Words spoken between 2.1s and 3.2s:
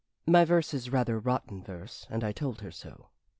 I told her so.